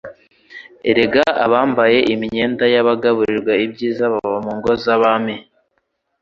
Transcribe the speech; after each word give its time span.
Erega 0.89 1.25
abambaye 1.45 1.97
imyenda 2.13 2.65
y'abagaburirwa 2.73 3.53
ibyiza 3.65 4.03
baba 4.13 4.37
mu 4.45 4.53
ngo 4.57 4.71
z'abami." 4.83 5.35